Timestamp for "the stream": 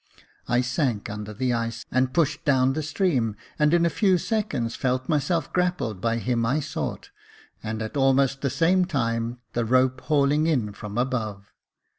2.73-3.35